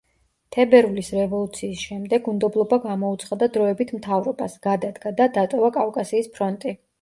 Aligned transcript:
თებერვლის 0.53 1.09
რევოლუციის 1.17 1.83
შემდეგ 1.89 2.29
უნდობლობა 2.31 2.79
გამოუცხადა 2.85 3.51
დროებით 3.59 3.93
მთავრობას, 3.99 4.57
გადადგა 4.65 5.13
და 5.21 5.29
დატოვა 5.37 5.71
კავკასიის 5.79 6.33
ფრონტი. 6.39 6.75